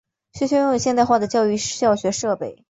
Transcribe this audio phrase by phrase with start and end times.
[0.33, 2.57] 学校拥有现代化的教育教学设备。